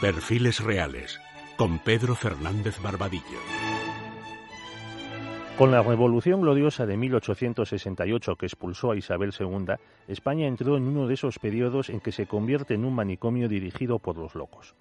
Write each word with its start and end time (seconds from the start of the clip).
Perfiles 0.00 0.62
Reales, 0.62 1.18
con 1.56 1.78
Pedro 1.78 2.14
Fernández 2.14 2.82
Barbadillo. 2.82 3.40
Con 5.56 5.70
la 5.70 5.82
Revolución 5.82 6.42
Gloriosa 6.42 6.84
de 6.84 6.98
1868 6.98 8.36
que 8.36 8.44
expulsó 8.44 8.90
a 8.90 8.96
Isabel 8.96 9.32
II, 9.38 9.76
España 10.06 10.48
entró 10.48 10.76
en 10.76 10.82
uno 10.82 11.06
de 11.06 11.14
esos 11.14 11.38
periodos 11.38 11.88
en 11.88 12.00
que 12.00 12.12
se 12.12 12.26
convierte 12.26 12.74
en 12.74 12.84
un 12.84 12.94
manicomio 12.94 13.48
dirigido 13.48 13.98
por 13.98 14.18
los 14.18 14.34
locos. 14.34 14.74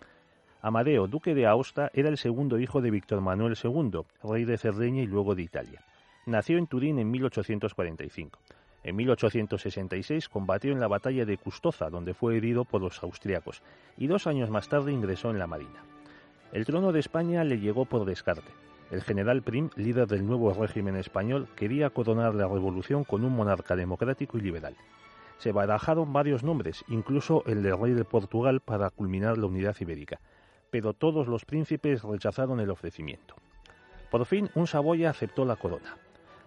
Amadeo, 0.62 1.08
duque 1.08 1.34
de 1.34 1.46
Aosta, 1.46 1.92
era 1.94 2.10
el 2.10 2.18
segundo 2.18 2.60
hijo 2.60 2.82
de 2.82 2.92
Víctor 2.92 3.22
Manuel 3.22 3.56
II, 3.64 4.02
rey 4.22 4.44
de 4.44 4.58
Cerdeña 4.58 5.02
y 5.02 5.08
luego 5.08 5.34
de 5.34 5.44
Italia. 5.44 5.86
Nació 6.26 6.58
en 6.58 6.68
Turín 6.68 7.00
en 7.00 7.10
1845. 7.10 8.38
En 8.86 8.96
1866 8.98 10.30
combatió 10.30 10.72
en 10.72 10.80
la 10.80 10.88
batalla 10.88 11.26
de 11.26 11.40
Custoza, 11.40 11.90
donde 11.90 12.14
fue 12.14 12.38
herido 12.38 12.66
por 12.66 12.82
los 12.82 13.02
austriacos, 13.02 13.64
y 13.98 14.06
dos 14.06 14.28
años 14.28 14.52
más 14.52 14.70
tarde 14.70 14.92
ingresó 14.92 15.32
en 15.32 15.40
la 15.40 15.48
Marina. 15.48 15.84
El 16.54 16.68
trono 16.68 16.92
de 16.92 17.00
España 17.00 17.44
le 17.44 17.60
llegó 17.60 17.86
por 17.86 18.06
descarte. 18.06 18.52
El 18.92 19.02
general 19.02 19.42
Prim, 19.42 19.72
líder 19.76 20.06
del 20.06 20.28
nuevo 20.28 20.54
régimen 20.54 20.98
español, 20.98 21.48
quería 21.56 21.90
coronar 21.90 22.36
la 22.36 22.48
revolución 22.48 23.04
con 23.06 23.26
un 23.26 23.36
monarca 23.36 23.76
democrático 23.76 24.38
y 24.38 24.42
liberal. 24.42 24.76
Se 25.40 25.52
barajaron 25.52 26.14
varios 26.14 26.44
nombres, 26.44 26.86
incluso 26.88 27.44
el 27.48 27.64
del 27.64 27.80
rey 27.80 27.94
de 27.94 28.06
Portugal 28.06 28.60
para 28.60 28.92
culminar 28.92 29.40
la 29.40 29.48
unidad 29.48 29.76
ibérica, 29.80 30.20
pero 30.70 30.94
todos 30.94 31.28
los 31.28 31.44
príncipes 31.44 32.04
rechazaron 32.04 32.60
el 32.60 32.70
ofrecimiento. 32.70 33.34
Por 34.12 34.28
fin, 34.28 34.52
un 34.54 34.68
Saboya 34.68 35.10
aceptó 35.10 35.44
la 35.44 35.56
corona. 35.56 35.98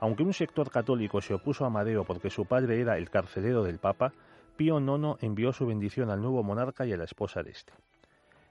Aunque 0.00 0.22
un 0.22 0.32
sector 0.32 0.70
católico 0.70 1.20
se 1.20 1.34
opuso 1.34 1.64
a 1.64 1.68
Amadeo 1.68 2.04
porque 2.04 2.30
su 2.30 2.46
padre 2.46 2.80
era 2.80 2.98
el 2.98 3.10
carcelero 3.10 3.64
del 3.64 3.78
Papa, 3.78 4.12
Pío 4.56 4.78
IX 4.80 5.22
envió 5.22 5.52
su 5.52 5.66
bendición 5.66 6.10
al 6.10 6.20
nuevo 6.20 6.42
monarca 6.42 6.86
y 6.86 6.92
a 6.92 6.96
la 6.96 7.04
esposa 7.04 7.42
de 7.42 7.50
este. 7.50 7.72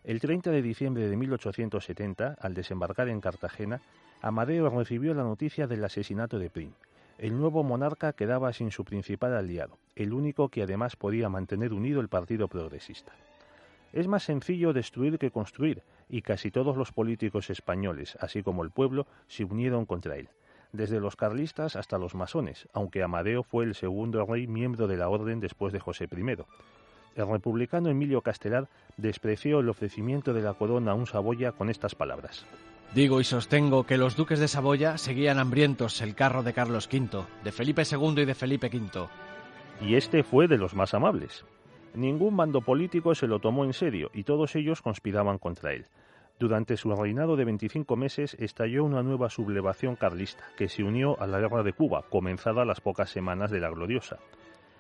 El 0.04 0.20
30 0.20 0.52
de 0.52 0.62
diciembre 0.62 1.08
de 1.10 1.18
1870, 1.18 2.38
al 2.40 2.54
desembarcar 2.54 3.10
en 3.10 3.22
Cartagena, 3.22 3.82
Amadeo 4.22 4.70
recibió 4.70 5.14
la 5.14 5.24
noticia 5.24 5.68
del 5.68 5.84
asesinato 5.84 6.40
de 6.40 6.50
Prim. 6.50 6.72
El 7.18 7.38
nuevo 7.38 7.64
monarca 7.64 8.14
quedaba 8.14 8.54
sin 8.54 8.72
su 8.72 8.86
principal 8.86 9.36
aliado, 9.36 9.78
el 9.96 10.14
único 10.14 10.50
que 10.50 10.64
además 10.64 10.96
podía 10.96 11.30
mantener 11.30 11.74
unido 11.74 12.00
el 12.00 12.10
Partido 12.10 12.48
Progresista. 12.48 13.12
Es 13.92 14.08
más 14.08 14.24
sencillo 14.24 14.74
destruir 14.74 15.18
que 15.18 15.32
construir, 15.32 15.82
y 16.10 16.22
casi 16.22 16.52
todos 16.52 16.78
los 16.78 16.92
políticos 16.92 17.50
españoles, 17.50 18.18
así 18.22 18.44
como 18.44 18.64
el 18.64 18.72
pueblo, 18.72 19.08
se 19.28 19.44
unieron 19.44 19.86
contra 19.86 20.18
él, 20.18 20.30
desde 20.72 21.00
los 21.00 21.16
carlistas 21.16 21.76
hasta 21.76 21.98
los 21.98 22.16
masones, 22.16 22.68
aunque 22.74 23.04
Amadeo 23.04 23.44
fue 23.44 23.66
el 23.66 23.76
segundo 23.76 24.26
rey 24.26 24.48
miembro 24.48 24.88
de 24.88 24.98
la 24.98 25.10
orden 25.10 25.40
después 25.40 25.74
de 25.74 25.80
José 25.80 26.08
I. 26.12 26.38
El 27.16 27.28
republicano 27.28 27.90
Emilio 27.90 28.22
Castelar 28.22 28.68
despreció 28.96 29.60
el 29.60 29.70
ofrecimiento 29.70 30.34
de 30.34 30.42
la 30.42 30.54
corona 30.54 30.92
a 30.92 30.96
un 30.96 31.08
Saboya 31.08 31.52
con 31.52 31.70
estas 31.70 31.96
palabras. 31.96 32.46
Digo 32.94 33.20
y 33.20 33.24
sostengo 33.24 33.86
que 33.86 33.98
los 33.98 34.16
duques 34.16 34.40
de 34.40 34.48
Saboya 34.48 34.98
seguían 34.98 35.40
hambrientos 35.40 36.02
el 36.02 36.16
carro 36.16 36.44
de 36.44 36.54
Carlos 36.54 36.88
V, 36.92 37.26
de 37.44 37.52
Felipe 37.52 37.84
II 37.90 38.22
y 38.22 38.26
de 38.26 38.36
Felipe 38.36 38.68
V. 38.68 39.08
Y 39.82 39.96
este 39.96 40.24
fue 40.24 40.48
de 40.48 40.58
los 40.58 40.74
más 40.74 40.94
amables. 40.94 41.44
Ningún 41.94 42.38
bando 42.38 42.62
político 42.62 43.16
se 43.16 43.28
lo 43.28 43.40
tomó 43.40 43.66
en 43.66 43.74
serio 43.74 44.12
y 44.14 44.24
todos 44.24 44.56
ellos 44.56 44.82
conspiraban 44.82 45.38
contra 45.38 45.74
él. 45.74 45.88
Durante 46.40 46.78
su 46.78 46.94
reinado 46.94 47.36
de 47.36 47.46
25 47.46 47.96
meses 47.96 48.36
estalló 48.40 48.84
una 48.84 49.02
nueva 49.02 49.32
sublevación 49.32 49.96
carlista, 49.96 50.44
que 50.56 50.70
se 50.70 50.84
unió 50.84 51.20
a 51.20 51.26
la 51.26 51.40
guerra 51.40 51.64
de 51.64 51.74
Cuba, 51.74 52.04
comenzada 52.12 52.62
a 52.62 52.66
las 52.66 52.80
pocas 52.80 53.10
semanas 53.10 53.50
de 53.50 53.60
la 53.60 53.72
gloriosa. 53.72 54.20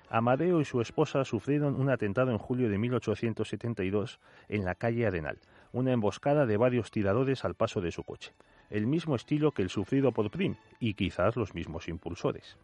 Amadeo 0.10 0.62
y 0.62 0.66
su 0.66 0.82
esposa 0.82 1.26
sufrieron 1.26 1.74
un 1.74 1.90
atentado 1.90 2.30
en 2.30 2.38
julio 2.38 2.70
de 2.70 2.78
1872 2.78 4.20
en 4.50 4.66
la 4.66 4.76
calle 4.76 5.08
Arenal, 5.08 5.40
una 5.74 5.94
emboscada 5.94 6.46
de 6.46 6.58
varios 6.58 6.92
tiradores 6.92 7.44
al 7.44 7.56
paso 7.56 7.82
de 7.82 7.92
su 7.92 8.04
coche, 8.04 8.34
el 8.70 8.86
mismo 8.86 9.16
estilo 9.16 9.52
que 9.52 9.64
el 9.64 9.70
sufrido 9.70 10.12
por 10.12 10.30
Prim 10.30 10.58
y 10.80 10.94
quizás 10.94 11.36
los 11.36 11.56
mismos 11.56 11.88
impulsores. 11.88 12.56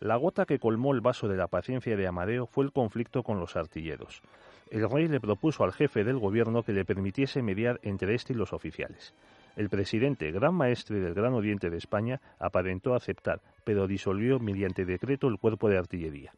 La 0.00 0.16
gota 0.16 0.46
que 0.46 0.58
colmó 0.58 0.94
el 0.94 1.02
vaso 1.02 1.28
de 1.28 1.36
la 1.36 1.46
paciencia 1.46 1.94
de 1.94 2.06
Amadeo 2.06 2.46
fue 2.46 2.64
el 2.64 2.72
conflicto 2.72 3.22
con 3.22 3.38
los 3.38 3.54
artilleros. 3.54 4.22
El 4.70 4.88
rey 4.88 5.08
le 5.08 5.20
propuso 5.20 5.62
al 5.62 5.74
jefe 5.74 6.04
del 6.04 6.18
gobierno 6.18 6.62
que 6.62 6.72
le 6.72 6.86
permitiese 6.86 7.42
mediar 7.42 7.78
entre 7.82 8.14
éste 8.14 8.32
y 8.32 8.36
los 8.36 8.54
oficiales. 8.54 9.14
El 9.56 9.68
presidente, 9.68 10.30
gran 10.30 10.54
maestre 10.54 11.00
del 11.00 11.12
Gran 11.12 11.34
Oriente 11.34 11.68
de 11.68 11.76
España, 11.76 12.18
aparentó 12.38 12.94
aceptar, 12.94 13.42
pero 13.62 13.86
disolvió 13.86 14.38
mediante 14.38 14.86
decreto 14.86 15.28
el 15.28 15.38
cuerpo 15.38 15.68
de 15.68 15.76
artillería. 15.76 16.32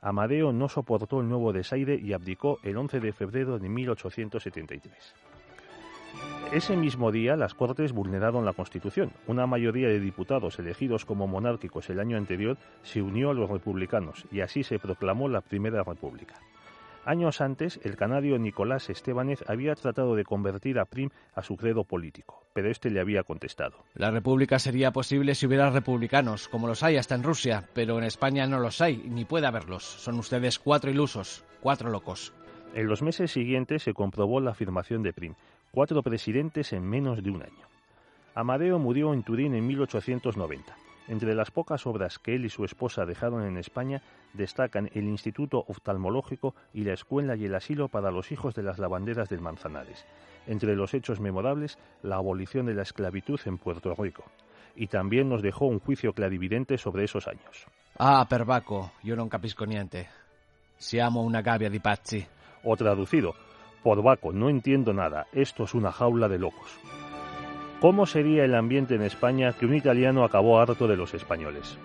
Amadeo 0.00 0.52
no 0.52 0.68
soportó 0.68 1.20
el 1.20 1.28
nuevo 1.28 1.52
desaire 1.52 1.94
y 1.94 2.14
abdicó 2.14 2.58
el 2.64 2.76
11 2.76 2.98
de 2.98 3.12
febrero 3.12 3.60
de 3.60 3.68
1873. 3.68 5.14
Ese 6.52 6.76
mismo 6.76 7.10
día 7.10 7.34
las 7.34 7.54
Cortes 7.54 7.92
vulneraron 7.92 8.44
la 8.44 8.52
Constitución. 8.52 9.10
Una 9.26 9.46
mayoría 9.46 9.88
de 9.88 9.98
diputados 9.98 10.58
elegidos 10.60 11.04
como 11.04 11.26
monárquicos 11.26 11.90
el 11.90 11.98
año 11.98 12.16
anterior 12.16 12.58
se 12.82 13.02
unió 13.02 13.30
a 13.30 13.34
los 13.34 13.50
republicanos 13.50 14.24
y 14.30 14.40
así 14.40 14.62
se 14.62 14.78
proclamó 14.78 15.28
la 15.28 15.40
Primera 15.40 15.82
República. 15.82 16.36
Años 17.06 17.40
antes, 17.40 17.80
el 17.82 17.96
canario 17.96 18.38
Nicolás 18.38 18.88
Estebanez 18.88 19.44
había 19.46 19.74
tratado 19.74 20.14
de 20.14 20.24
convertir 20.24 20.78
a 20.78 20.86
Prim 20.86 21.10
a 21.34 21.42
su 21.42 21.56
credo 21.56 21.84
político, 21.84 22.44
pero 22.54 22.70
este 22.70 22.88
le 22.88 23.00
había 23.00 23.24
contestado. 23.24 23.84
La 23.94 24.10
república 24.10 24.58
sería 24.58 24.90
posible 24.90 25.34
si 25.34 25.46
hubiera 25.46 25.68
republicanos, 25.70 26.48
como 26.48 26.66
los 26.66 26.82
hay 26.82 26.96
hasta 26.96 27.14
en 27.14 27.22
Rusia, 27.22 27.68
pero 27.74 27.98
en 27.98 28.04
España 28.04 28.46
no 28.46 28.58
los 28.58 28.80
hay, 28.80 28.96
ni 29.08 29.26
puede 29.26 29.46
haberlos. 29.46 29.84
Son 29.84 30.18
ustedes 30.18 30.58
cuatro 30.58 30.90
ilusos, 30.90 31.44
cuatro 31.60 31.90
locos. 31.90 32.32
En 32.74 32.86
los 32.86 33.02
meses 33.02 33.32
siguientes 33.32 33.82
se 33.82 33.92
comprobó 33.92 34.40
la 34.40 34.52
afirmación 34.52 35.02
de 35.02 35.12
Prim, 35.12 35.34
cuatro 35.74 36.04
presidentes 36.04 36.72
en 36.72 36.88
menos 36.88 37.20
de 37.20 37.30
un 37.30 37.42
año. 37.42 37.66
Amadeo 38.36 38.78
murió 38.78 39.12
en 39.12 39.24
Turín 39.24 39.56
en 39.56 39.66
1890. 39.66 40.76
Entre 41.08 41.34
las 41.34 41.50
pocas 41.50 41.84
obras 41.86 42.20
que 42.20 42.36
él 42.36 42.44
y 42.44 42.48
su 42.48 42.64
esposa 42.64 43.04
dejaron 43.04 43.44
en 43.44 43.58
España 43.58 44.00
destacan 44.34 44.88
el 44.94 45.04
Instituto 45.04 45.64
Oftalmológico 45.66 46.54
y 46.72 46.84
la 46.84 46.94
Escuela 46.94 47.34
y 47.34 47.44
el 47.44 47.54
Asilo 47.56 47.88
para 47.88 48.12
los 48.12 48.30
hijos 48.30 48.54
de 48.54 48.62
las 48.62 48.78
lavanderas 48.78 49.28
del 49.28 49.40
Manzanares. 49.40 50.06
Entre 50.46 50.76
los 50.76 50.94
hechos 50.94 51.18
memorables, 51.18 51.76
la 52.02 52.16
abolición 52.16 52.66
de 52.66 52.74
la 52.74 52.82
esclavitud 52.82 53.40
en 53.44 53.58
Puerto 53.58 53.94
Rico. 53.96 54.24
Y 54.76 54.86
también 54.86 55.28
nos 55.28 55.42
dejó 55.42 55.66
un 55.66 55.80
juicio 55.80 56.12
clarividente 56.12 56.78
sobre 56.78 57.04
esos 57.04 57.26
años. 57.26 57.66
Ah, 57.98 58.26
perbaco, 58.28 58.92
yo 59.02 59.16
non 59.16 59.28
capisco 59.28 59.66
niente. 59.66 60.06
Siamo 60.78 61.22
una 61.22 61.42
gabbia 61.42 61.70
di 61.70 61.78
pazzi. 61.78 62.26
O 62.62 62.74
traducido, 62.76 63.34
por 63.84 64.02
Baco, 64.02 64.32
no 64.32 64.48
entiendo 64.48 64.94
nada, 64.94 65.26
esto 65.32 65.64
es 65.64 65.74
una 65.74 65.92
jaula 65.92 66.28
de 66.28 66.38
locos. 66.38 66.80
¿Cómo 67.80 68.06
sería 68.06 68.44
el 68.44 68.54
ambiente 68.54 68.94
en 68.94 69.02
España 69.02 69.52
que 69.52 69.66
un 69.66 69.74
italiano 69.74 70.24
acabó 70.24 70.58
harto 70.58 70.88
de 70.88 70.96
los 70.96 71.12
españoles? 71.12 71.78